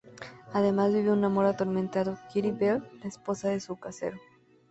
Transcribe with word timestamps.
Además 0.51 0.95
vive 0.95 1.11
un 1.11 1.23
amor 1.25 1.45
atormentado 1.45 2.17
Kitty 2.33 2.49
Bell, 2.53 2.81
la 3.03 3.07
esposa 3.07 3.49
de 3.49 3.59
su 3.59 3.75
casero. 3.75 4.17